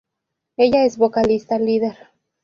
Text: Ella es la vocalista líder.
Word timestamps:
Ella 0.57 0.83
es 0.83 0.97
la 0.97 1.05
vocalista 1.05 1.59
líder. 1.59 1.95